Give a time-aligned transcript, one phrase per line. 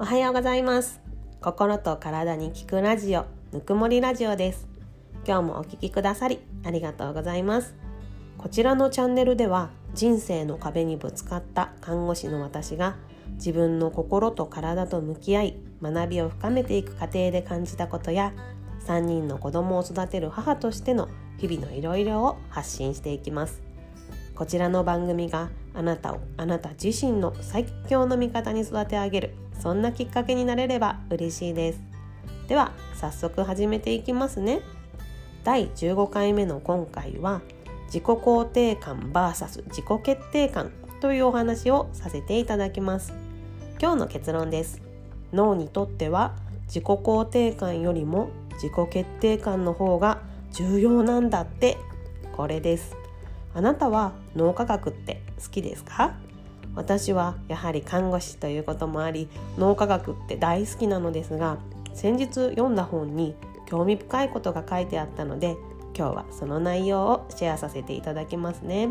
[0.00, 1.00] おはようございます。
[1.40, 4.68] 心と体に効くラジオぬくもりラジオです。
[5.26, 7.74] 今日もお聞きくださりありがとうございます。
[8.36, 12.94] こちらのチャンネルでは人生の壁にぶつかった看護師の私が
[13.32, 18.32] 自分の心と体と向き合い学びを深めていく過程で感じたことや
[18.86, 21.08] 3人の子供を育てる母としての
[21.38, 23.60] 日々のいろいろを発信していきます。
[24.36, 31.80] こちらの番組があなたをあなた自身の最強の味方に育て上げるそんなきっかけになれれば嬉しいです。
[32.48, 34.60] では早速始めていきますね。
[35.44, 37.42] 第15回目の今回は
[37.86, 43.14] 自己肯定感 VS 自己決定感というお話をさせていただきます。
[43.80, 44.82] 今日の結論です。
[45.32, 46.34] 脳にとっては
[46.66, 51.78] 自己肯定感よりも自己決定感の方が重要なんだって。
[52.36, 52.96] これです。
[53.58, 56.14] あなたは脳科学って好きですか？
[56.76, 59.28] 私はやはり看護師ということもあり
[59.58, 61.58] 脳科学って大好きなのですが
[61.92, 63.34] 先日読んだ本に
[63.66, 65.56] 興味深いことが書いてあったので
[65.92, 68.90] 今日はその内容をシェアさせていただきますね。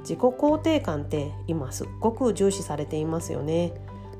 [0.00, 3.72] 自己肯定感って今すっごく重視されていますよね。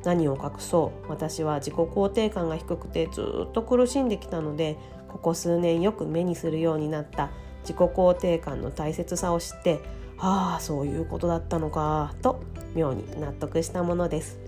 [0.04, 1.10] 何を隠そう？
[1.10, 7.30] 私は自己肯定感が低くてずっと苦しんできたのでここ数年よく目にするようになった。
[7.66, 9.80] 自己肯定感の大切さを知って
[10.18, 12.40] ああそういうことだったのかと
[12.74, 14.38] 妙に納得したものです。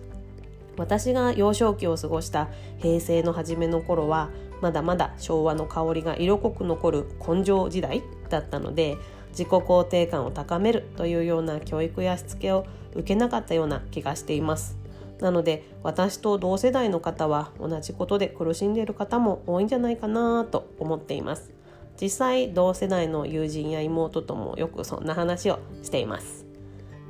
[0.77, 4.31] 私が幼少期を過ごした平成の初めの頃は
[4.63, 8.97] まだまだ昭和の香りが色濃く残る根性時代だったので
[9.31, 14.79] 自己肯定感を高めるというような教育やしつけを受けなかったような気がしています。
[15.21, 21.58] なので私と同世代の方は同じことで苦しんでいる方も多いんじゃないかなと思っています。
[22.01, 26.47] 実際同世代の友人や妹ともよくそんな話をしています。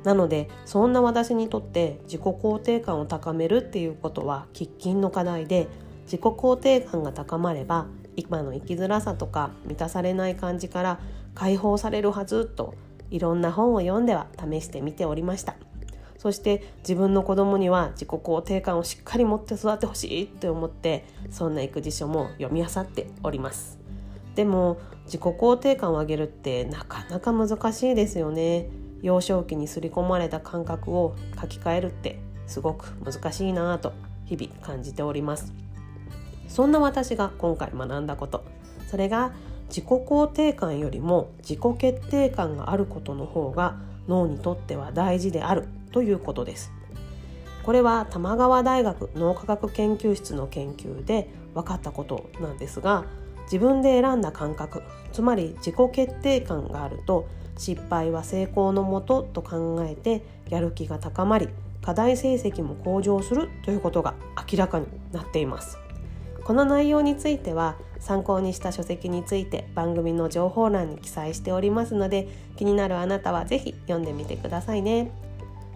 [0.03, 5.67] なのでそんな私にとって自己肯定感を高めるっていうことは喫緊の課題で
[6.05, 10.99] 自己肯定感が高まれば今の生きづらさとか満たされない感じから
[11.35, 12.75] 解放されるはずと
[13.11, 15.55] いろんな本を読んでは試してみておりました。
[16.17, 23.78] そして自分の子供には自己肯定感をしっかり持って育ってほしいって思ってそんな育児書も読み漁っております。
[24.39, 28.69] でも自己肯定感を上げるってなかなか難しいですよね。
[29.01, 33.91] 幼少期に刷り込まれた感覚を書き換えるってすごく難しいなぁと
[34.23, 35.51] 日々感じております。
[36.47, 38.45] そんな私が今回学んだこと。
[38.89, 39.33] それが
[39.67, 43.75] 自己肯定感よりも自己決定感があることの方が
[44.07, 46.71] 脳にとっては大事であるということです。
[47.63, 53.03] これは玉川大学脳科学研究室の研究で分かったことなんですが
[53.51, 57.27] 自分で選んだ感覚つまり自己決定感があると
[57.57, 61.49] 失敗は成功のもとと考えてやる気が高まり
[61.81, 64.13] 課題成績も向上するということが
[64.51, 65.77] 明らかになっています。
[66.43, 75.11] この内容については参考にした書籍について番組の情報欄に記載しておりますので気になるあなたは是非読んでみてくださいね。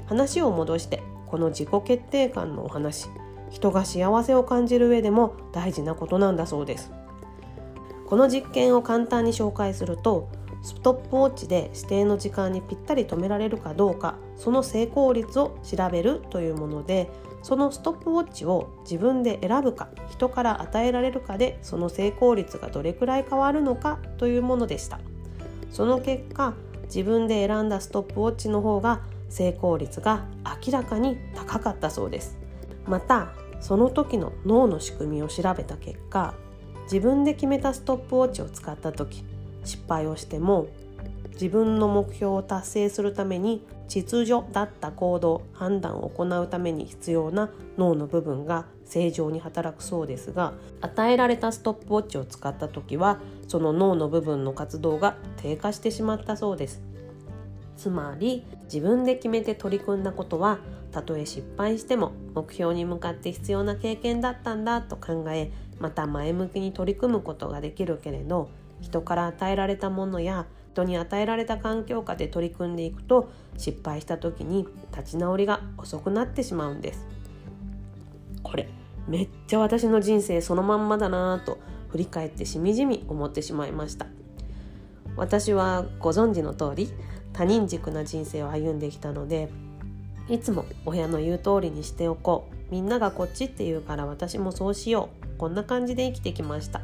[0.08, 3.08] 話を戻してこの自己決定感のお話
[3.52, 6.92] 人が幸せを感じる上でも大事なことなんだそうです。
[8.14, 10.30] この実験を簡単に紹介すると
[10.62, 17.10] ストップウォッチで指定の時間にぴったり止められるかどうかその成功率を調べるというもので
[17.42, 25.00] そのストップウォッチを自分で選ぶか人から与えられるかでその成功率がどれくらい変わるのかというものでした。
[25.72, 26.54] その結果
[26.84, 30.28] 自分で選んだストップウォッチの方が成功率が
[30.64, 32.38] 明らかに高かったそうです。
[32.86, 36.36] またその時の脳の仕組みを調べた結果
[36.84, 39.24] 自分で決めたストップウォッチを使った時
[39.64, 40.68] 失敗をしても
[41.34, 56.82] 自分の目標を達成するために秩序だった行動判断を行うために必要な脳の部分が正常に働くそうですが与えられたストップウォッチを使った時はその脳の部分の活動が低下してしまったそうです。
[57.76, 60.60] つまり自分で決めて取り組んだことは
[60.92, 65.52] たとえ失敗しても目標に向かって必要な経験だったんだと考え
[65.84, 68.50] また前向きに取り組むことができるけれど
[68.80, 74.66] 人から与えられたものや人に与えられた環境下で取り組んでいくと失敗した時に
[74.96, 77.06] 立ち直りが遅くなってしまうんです。
[78.44, 78.70] これ
[79.10, 81.60] めっちゃ私の人生そのまんまだなぁと
[81.90, 84.08] 振り返ってしみじみ思ってしまいました。
[85.18, 86.94] 私はご存知の通り
[87.34, 89.50] 他人軸な人生を歩んできたので
[90.30, 92.63] いつも親の言う通りにしておこう。
[92.74, 95.38] みんながこっちって言うから私もそうしよう。
[95.38, 96.82] こんな感じで生きてきました。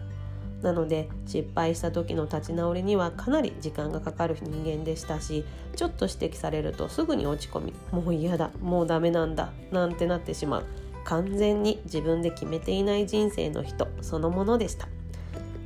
[0.62, 5.46] なので失敗した時の立ち直りにはかなり時間がかかる人間でしたし
[5.76, 10.66] ちょっと指摘されるとすぐに落ち込みもう嫌だもうダメなんだなんてなってしまう。
[11.06, 14.88] 完全に自分で決めていない人生の人そのものでした。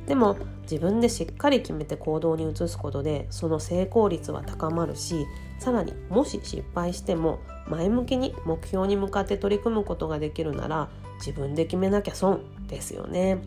[0.06, 5.26] でも自分でしっかり決めて行動に移すことでその成功率は高まるし
[5.58, 7.38] さらにもし失敗しても
[7.68, 10.88] 前向きに目標に向かって取り組むことができるなら
[11.18, 13.38] 自分で決めなきゃ損ですよね。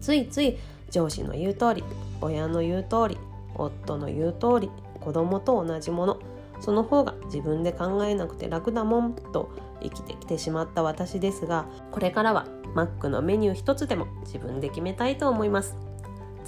[0.00, 0.58] ついつい
[0.90, 1.84] 上司の言う通り
[2.20, 3.18] 親の言う通り
[3.54, 6.20] 夫の言う通り子供と同じもの
[6.60, 9.50] その方が自分で考えなくて楽だもんと
[9.82, 15.87] 生きてきてしまった私ですがこれからはマックのメニュー一つでも自分で決めたいと思います。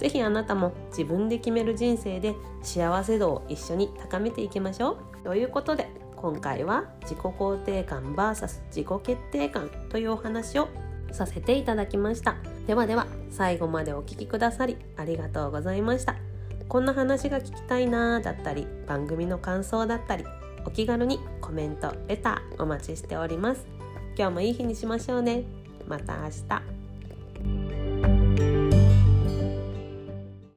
[0.01, 2.33] 是非あなたも自分で決める人生で
[2.63, 5.23] 幸せ度を一緒に高めていきましょう。
[5.23, 10.69] ということで今回は自己肯定感 VS 自己決定感というお話を
[11.11, 12.35] させていただきました。
[12.65, 16.15] ではでは最後までお聴きくださりありがとうございました。
[16.67, 20.25] こんな話が聞きたいなーだったり番組の感想だったり
[20.65, 23.67] お気軽にコメントレターお待ちしております。
[24.17, 25.43] 今日もいい日にしましょうね。
[25.87, 26.80] また明日。